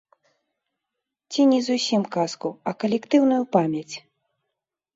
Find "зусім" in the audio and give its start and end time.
1.67-2.01